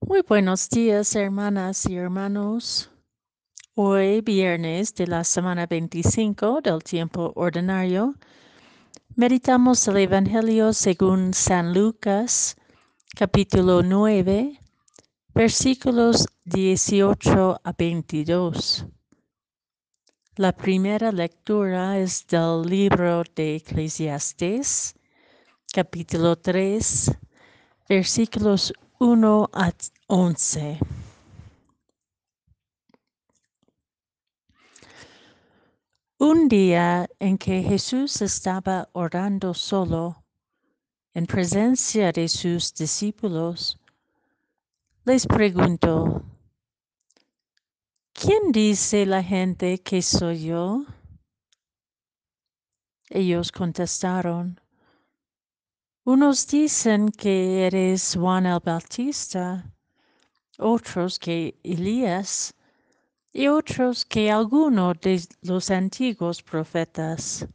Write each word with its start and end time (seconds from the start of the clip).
Muy 0.00 0.22
buenos 0.22 0.70
días, 0.70 1.14
hermanas 1.16 1.84
y 1.84 1.96
hermanos. 1.96 2.88
Hoy, 3.74 4.20
viernes 4.20 4.94
de 4.94 5.08
la 5.08 5.24
semana 5.24 5.66
25 5.66 6.60
del 6.62 6.82
tiempo 6.84 7.32
ordinario, 7.34 8.14
meditamos 9.16 9.86
el 9.88 9.96
Evangelio 9.98 10.72
según 10.72 11.34
San 11.34 11.74
Lucas, 11.74 12.56
capítulo 13.16 13.82
9, 13.82 14.60
versículos 15.34 16.26
18 16.44 17.60
a 17.62 17.72
22. 17.76 18.86
La 20.36 20.52
primera 20.52 21.10
lectura 21.10 21.98
es 21.98 22.24
del 22.28 22.62
libro 22.62 23.24
de 23.34 23.56
Eclesiastes, 23.56 24.94
capítulo 25.72 26.36
3, 26.36 27.10
versículos 27.88 28.72
1 29.00 29.50
a 29.52 29.72
11. 30.08 30.80
Un 36.18 36.48
día 36.48 37.08
en 37.20 37.38
que 37.38 37.62
Jesús 37.62 38.20
estaba 38.22 38.88
orando 38.92 39.54
solo, 39.54 40.24
en 41.14 41.26
presencia 41.26 42.10
de 42.10 42.26
sus 42.26 42.74
discípulos, 42.74 43.78
les 45.04 45.28
preguntó, 45.28 46.24
¿quién 48.12 48.50
dice 48.50 49.06
la 49.06 49.22
gente 49.22 49.78
que 49.78 50.02
soy 50.02 50.46
yo? 50.46 50.84
Ellos 53.10 53.52
contestaron, 53.52 54.60
unos 56.08 56.46
dicen 56.46 57.10
que 57.10 57.66
eres 57.66 58.16
Juan 58.16 58.46
el 58.46 58.60
Bautista, 58.64 59.70
otros 60.56 61.18
que 61.18 61.54
Elías 61.62 62.54
y 63.30 63.48
otros 63.48 64.06
que 64.06 64.30
alguno 64.30 64.94
de 64.94 65.20
los 65.42 65.70
antiguos 65.70 66.42
profetas 66.42 67.46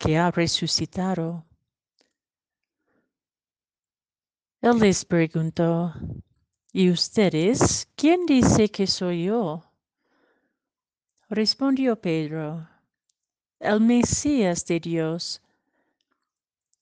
que 0.00 0.18
ha 0.18 0.32
resucitado. 0.32 1.46
Él 4.60 4.80
les 4.80 5.04
preguntó, 5.04 5.94
¿y 6.72 6.90
ustedes 6.90 7.86
quién 7.94 8.26
dice 8.26 8.68
que 8.68 8.88
soy 8.88 9.26
yo? 9.26 9.62
Respondió 11.28 11.94
Pedro, 11.94 12.68
el 13.60 13.80
Mesías 13.80 14.66
de 14.66 14.80
Dios. 14.80 15.40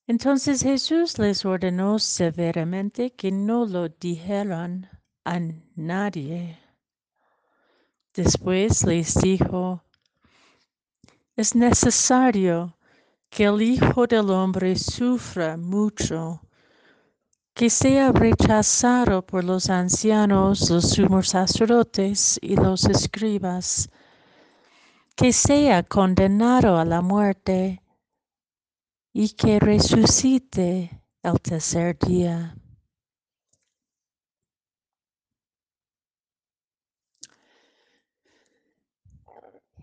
Entonces 0.06 0.62
Jesús 0.62 1.19
les 1.19 1.44
ordenó 1.47 1.98
severamente 1.98 3.12
que 3.12 3.33
no 3.33 3.64
lo 3.64 3.88
dijeran 3.88 4.91
a 5.24 5.41
nadie. 5.77 6.58
Después 8.12 8.84
les 8.84 9.14
dijo, 9.14 9.83
es 11.36 11.55
necesario 11.55 12.77
que 13.30 13.44
el 13.44 13.62
Hijo 13.62 14.06
del 14.06 14.28
Hombre 14.30 14.77
sufra 14.77 15.56
mucho, 15.56 16.42
que 17.55 17.70
sea 17.70 18.12
rechazado 18.12 19.24
por 19.24 19.42
los 19.42 19.70
ancianos, 19.70 20.68
los 20.68 20.91
sumos 20.91 21.30
sacerdotes 21.30 22.39
y 22.42 22.56
los 22.56 22.84
escribas, 22.84 23.89
que 25.16 25.33
sea 25.33 25.83
condenado 25.83 26.77
a 26.77 26.84
la 26.84 27.00
muerte 27.00 27.83
y 29.17 29.29
que 29.31 29.61
resucite 29.61 30.91
el 31.23 31.41
tercer 31.41 31.97
día. 31.97 32.57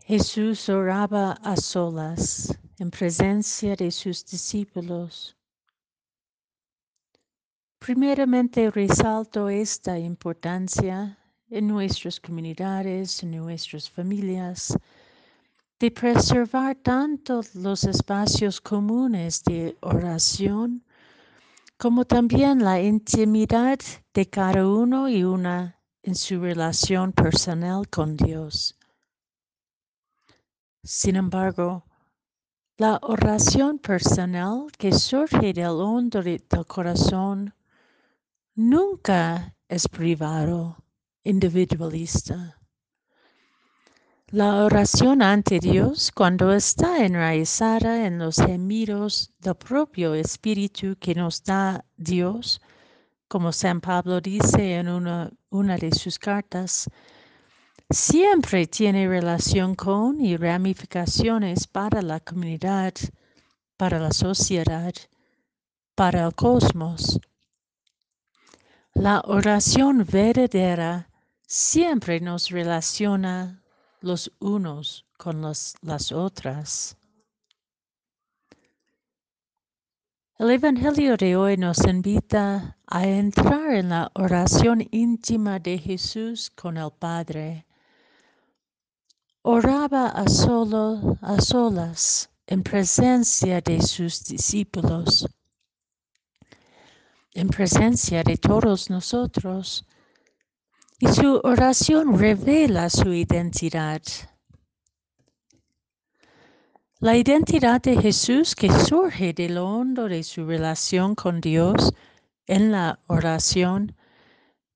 Jesús 0.03 0.67
oraba 0.67 1.31
a 1.43 1.55
solas 1.55 2.59
en 2.77 2.91
presencia 2.91 3.77
de 3.77 3.89
sus 3.89 4.25
discípulos. 4.25 5.37
Primeramente 7.79 8.69
resalto 8.69 9.47
esta 9.47 9.97
importancia 9.97 11.17
en 11.49 11.67
nuestras 11.67 12.19
comunidades, 12.19 13.23
en 13.23 13.31
nuestras 13.31 13.89
familias, 13.89 14.77
de 15.81 15.89
preservar 15.89 16.75
tanto 16.75 17.41
los 17.55 17.85
espacios 17.85 18.61
comunes 18.61 19.43
de 19.43 19.75
oración 19.81 20.85
como 21.75 22.05
también 22.05 22.63
la 22.63 22.79
intimidad 22.79 23.79
de 24.13 24.29
cada 24.29 24.67
uno 24.67 25.09
y 25.09 25.23
una 25.23 25.81
en 26.03 26.13
su 26.13 26.39
relación 26.39 27.11
personal 27.13 27.89
con 27.89 28.15
Dios. 28.15 28.77
Sin 30.83 31.15
embargo, 31.15 31.83
la 32.77 32.99
oración 33.01 33.79
personal 33.79 34.67
que 34.77 34.91
surge 34.93 35.51
del 35.51 35.81
hondo 35.81 36.21
del 36.21 36.43
corazón 36.67 37.55
nunca 38.53 39.55
es 39.67 39.87
privado, 39.87 40.77
individualista. 41.23 42.60
La 44.33 44.63
oración 44.63 45.21
ante 45.21 45.59
Dios, 45.59 46.09
cuando 46.09 46.53
está 46.53 47.03
enraizada 47.03 48.05
en 48.05 48.17
los 48.17 48.37
gemidos 48.37 49.29
del 49.39 49.55
propio 49.55 50.13
Espíritu 50.13 50.95
que 50.97 51.13
nos 51.13 51.43
da 51.43 51.83
Dios, 51.97 52.61
como 53.27 53.51
San 53.51 53.81
Pablo 53.81 54.21
dice 54.21 54.75
en 54.75 54.87
una, 54.87 55.29
una 55.49 55.75
de 55.75 55.91
sus 55.91 56.17
cartas, 56.17 56.89
siempre 57.89 58.67
tiene 58.67 59.05
relación 59.05 59.75
con 59.75 60.21
y 60.21 60.37
ramificaciones 60.37 61.67
para 61.67 62.01
la 62.01 62.21
comunidad, 62.21 62.93
para 63.75 63.99
la 63.99 64.11
sociedad, 64.11 64.93
para 65.93 66.25
el 66.27 66.33
cosmos. 66.33 67.19
La 68.93 69.23
oración 69.25 70.05
verdadera 70.09 71.09
siempre 71.45 72.21
nos 72.21 72.49
relaciona 72.49 73.61
los 74.01 74.31
unos 74.39 75.05
con 75.17 75.41
los, 75.41 75.75
las 75.81 76.11
otras. 76.11 76.97
El 80.37 80.49
Evangelio 80.49 81.17
de 81.17 81.35
hoy 81.35 81.55
nos 81.55 81.85
invita 81.85 82.77
a 82.87 83.07
entrar 83.07 83.75
en 83.75 83.89
la 83.89 84.11
oración 84.15 84.87
íntima 84.89 85.59
de 85.59 85.77
Jesús 85.77 86.49
con 86.49 86.77
el 86.77 86.91
Padre. 86.91 87.67
Oraba 89.43 90.07
a 90.07 90.27
solo, 90.27 91.17
a 91.21 91.39
solas, 91.39 92.27
en 92.47 92.63
presencia 92.63 93.61
de 93.61 93.81
sus 93.81 94.25
discípulos, 94.25 95.27
en 97.33 97.47
presencia 97.47 98.23
de 98.23 98.37
todos 98.37 98.89
nosotros 98.89 99.85
y 101.01 101.07
su 101.07 101.41
oración 101.43 102.19
revela 102.19 102.87
su 102.87 103.11
identidad. 103.11 104.03
La 106.99 107.17
identidad 107.17 107.81
de 107.81 107.99
Jesús 107.99 108.53
que 108.53 108.69
surge 108.69 109.33
de 109.33 109.49
lo 109.49 109.67
hondo 109.67 110.07
de 110.07 110.21
su 110.21 110.45
relación 110.45 111.15
con 111.15 111.41
Dios 111.41 111.91
en 112.45 112.71
la 112.71 112.99
oración 113.07 113.95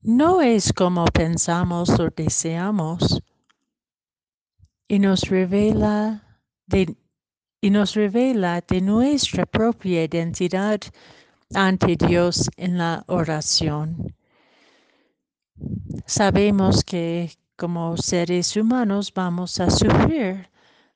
no 0.02 0.41
es 0.41 0.74
como 0.74 1.06
pensamos 1.06 1.91
o 1.91 2.09
deseamos 2.09 3.22
y 4.88 4.97
nos 4.97 5.30
revela 5.30 6.41
de, 6.66 6.96
y 7.62 7.69
nos 7.69 7.94
revela 7.94 8.62
de 8.68 8.81
nuestra 8.81 9.46
propia 9.46 10.03
identidad 10.03 10.80
ante 11.53 11.96
Dios 11.96 12.50
en 12.58 12.80
la 12.80 13.03
oración. 13.06 14.16
Sabemos 16.05 16.84
que 16.84 17.31
como 17.55 17.97
seres 17.97 18.55
humanos 18.55 19.11
vamos 19.13 19.59
a 19.59 19.69
sufrir, 19.69 20.49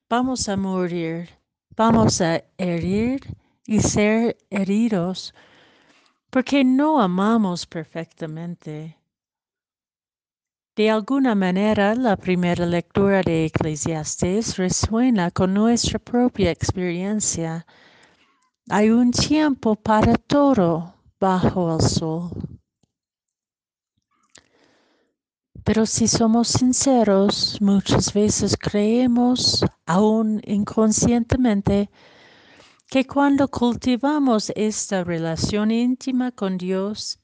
vamos 0.09 0.50
a 0.50 0.57
morir, 0.57 1.29
vamos 1.75 2.21
a 2.21 2.44
herir 2.57 3.21
y 3.65 3.79
ser 3.79 4.38
heridos 4.50 5.33
porque 6.29 6.63
no 6.63 7.01
amamos 7.01 7.65
perfectamente. 7.65 8.97
De 10.75 10.89
alguna 10.89 11.35
manera, 11.35 11.95
la 11.95 12.15
primera 12.15 12.65
lectura 12.65 13.21
de 13.21 13.45
Eclesiastes 13.45 14.57
resuena 14.57 15.31
con 15.31 15.53
nuestra 15.53 16.00
propia 16.00 16.51
experiencia. 16.51 17.65
Hay 18.69 18.89
un 18.89 19.11
tiempo 19.11 19.75
para 19.75 20.13
todo 20.15 20.94
bajo 21.19 21.75
el 21.75 21.81
sol. 21.81 22.49
Pero 25.63 25.85
si 25.85 26.07
somos 26.07 26.47
sinceros, 26.47 27.57
muchas 27.61 28.13
veces 28.13 28.57
creemos, 28.57 29.65
aún 29.85 30.41
inconscientemente, 30.45 31.89
que 32.88 33.06
cuando 33.06 33.47
cultivamos 33.47 34.51
esta 34.56 35.03
relación 35.03 35.69
íntima 35.71 36.31
con 36.31 36.57
Dios, 36.57 37.19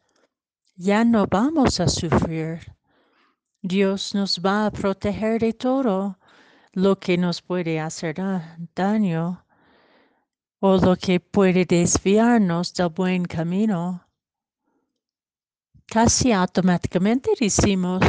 ya 0.75 1.03
no 1.03 1.25
vamos 1.25 1.79
a 1.79 1.87
sufrir. 1.87 2.59
Dios 3.61 4.13
nos 4.13 4.39
va 4.39 4.67
a 4.67 4.71
proteger 4.71 5.39
de 5.39 5.53
todo 5.53 6.19
lo 6.73 6.99
que 6.99 7.17
nos 7.17 7.41
puede 7.41 7.79
hacer 7.79 8.17
daño 8.75 9.43
o 10.59 10.77
lo 10.77 10.95
que 10.95 11.19
puede 11.19 11.65
desviarnos 11.65 12.73
del 12.73 12.89
buen 12.89 13.25
camino. 13.25 14.04
Casi 15.87 16.31
automáticamente 16.31 17.31
decimos, 17.39 18.01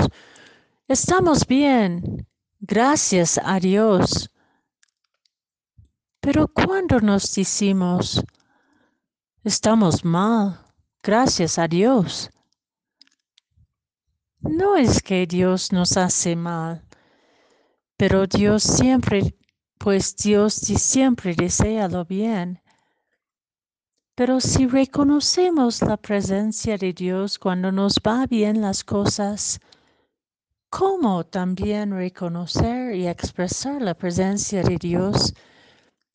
estamos 0.88 1.46
bien, 1.46 2.26
gracias 2.58 3.38
a 3.42 3.60
Dios. 3.60 4.30
Pero 6.20 6.48
cuando 6.48 7.00
nos 7.00 7.32
decimos, 7.34 8.24
estamos 9.44 10.04
mal, 10.04 10.58
gracias 11.02 11.58
a 11.58 11.68
Dios, 11.68 12.30
no 14.40 14.76
es 14.76 15.02
que 15.02 15.26
Dios 15.26 15.72
nos 15.72 15.96
hace 15.96 16.36
mal, 16.36 16.82
pero 17.96 18.26
Dios 18.26 18.62
siempre, 18.62 19.36
pues 19.78 20.16
Dios 20.16 20.54
siempre 20.54 21.34
desea 21.34 21.88
lo 21.88 22.04
bien. 22.04 22.60
Pero 24.16 24.40
si 24.40 24.66
reconocemos 24.66 25.82
la 25.82 25.96
presencia 25.98 26.76
de 26.78 26.92
Dios 26.92 27.38
cuando 27.38 27.70
nos 27.70 27.96
va 27.96 28.26
bien 28.26 28.60
las 28.60 28.82
cosas, 28.82 29.60
¿cómo 30.70 31.24
también 31.24 31.92
reconocer 31.92 32.96
y 32.96 33.06
expresar 33.06 33.80
la 33.80 33.94
presencia 33.94 34.62
de 34.62 34.78
Dios 34.78 35.34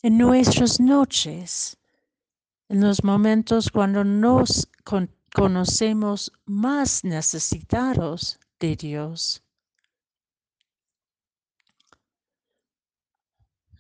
en 0.02 0.18
nuestras 0.18 0.80
noches, 0.80 1.78
en 2.70 2.82
los 2.82 3.04
momentos 3.04 3.70
cuando 3.70 4.04
nos 4.04 4.68
conocemos 5.34 6.32
más 6.46 7.04
necesitados 7.04 8.40
de 8.60 8.76
Dios. 8.76 9.44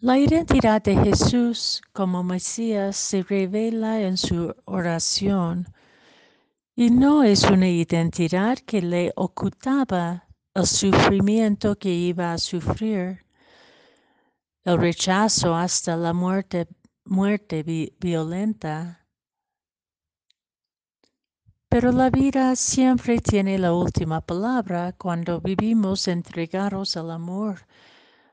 La 0.03 0.17
identidad 0.17 0.81
de 0.81 0.95
Jesús 0.95 1.79
como 1.93 2.23
Mesías 2.23 2.97
se 2.97 3.21
revela 3.21 4.01
en 4.01 4.17
su 4.17 4.51
oración 4.65 5.67
y 6.75 6.89
no 6.89 7.21
es 7.21 7.43
una 7.43 7.69
identidad 7.69 8.57
que 8.57 8.81
le 8.81 9.13
ocultaba 9.15 10.27
el 10.55 10.65
sufrimiento 10.65 11.77
que 11.77 11.89
iba 11.89 12.33
a 12.33 12.39
sufrir, 12.39 13.23
el 14.63 14.79
rechazo 14.79 15.53
hasta 15.53 15.95
la 15.95 16.13
muerte, 16.13 16.67
violenta 17.99 19.05
pero 21.69 21.91
la 21.91 22.09
vida 22.09 22.55
siempre 22.55 23.19
tiene 23.19 23.59
la 23.59 23.73
última 23.73 24.19
palabra 24.19 24.93
cuando 24.97 25.39
vivimos 25.39 26.07
entregados 26.07 26.97
al 26.97 27.11
amor. 27.11 27.67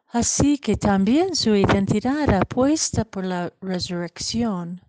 Así 0.08 0.58
que 0.58 0.76
también 0.76 1.36
su 1.36 1.54
identidad 1.54 2.30
apuesta 2.30 3.04
por 3.04 3.24
la 3.24 3.52
resurrección. 3.60 4.80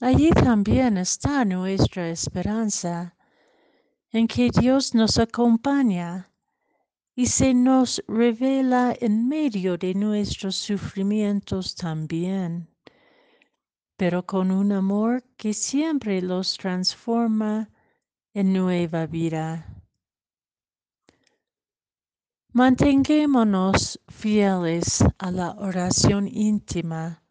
Allí 0.00 0.30
también 0.30 0.98
está 0.98 1.44
nuestra 1.44 2.08
esperanza, 2.08 3.16
en 4.10 4.26
que 4.26 4.50
Dios 4.50 4.94
nos 4.94 5.18
acompaña 5.18 6.30
y 7.14 7.26
se 7.26 7.54
nos 7.54 8.02
revela 8.08 8.94
en 9.00 9.28
medio 9.28 9.76
de 9.78 9.94
nuestros 9.94 10.56
sufrimientos 10.56 11.74
también 11.74 12.68
pero 13.96 14.26
con 14.26 14.50
un 14.50 14.72
amor 14.72 15.24
que 15.36 15.54
siempre 15.54 16.20
los 16.20 16.56
transforma 16.58 17.70
en 18.34 18.52
nueva 18.52 19.06
vida. 19.06 19.75
Mantengámonos 22.56 24.00
fieles 24.08 25.04
a 25.18 25.30
la 25.30 25.50
oración 25.58 26.26
íntima, 26.26 27.22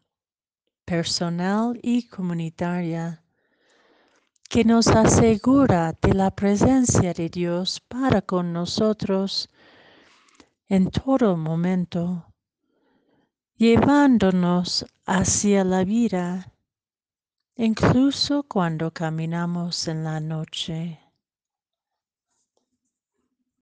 personal 0.84 1.80
y 1.82 2.06
comunitaria, 2.06 3.24
que 4.48 4.64
nos 4.64 4.86
asegura 4.86 5.98
de 6.00 6.14
la 6.14 6.30
presencia 6.30 7.12
de 7.12 7.28
Dios 7.28 7.80
para 7.80 8.22
con 8.22 8.52
nosotros 8.52 9.50
en 10.68 10.92
todo 10.92 11.36
momento, 11.36 12.32
llevándonos 13.56 14.86
hacia 15.06 15.64
la 15.64 15.82
vida 15.82 16.52
incluso 17.56 18.44
cuando 18.44 18.92
caminamos 18.92 19.88
en 19.88 20.04
la 20.04 20.20
noche. 20.20 21.00